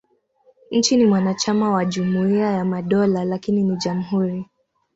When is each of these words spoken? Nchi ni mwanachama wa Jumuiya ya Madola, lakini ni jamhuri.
Nchi 0.71 0.97
ni 0.97 1.05
mwanachama 1.05 1.71
wa 1.71 1.85
Jumuiya 1.85 2.51
ya 2.51 2.65
Madola, 2.65 3.25
lakini 3.25 3.63
ni 3.63 3.75
jamhuri. 3.77 4.45